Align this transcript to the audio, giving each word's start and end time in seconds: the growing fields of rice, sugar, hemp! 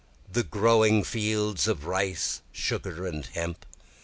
the 0.33 0.41
growing 0.41 1.03
fields 1.03 1.67
of 1.67 1.85
rice, 1.85 2.41
sugar, 2.51 3.11
hemp! 3.35 3.67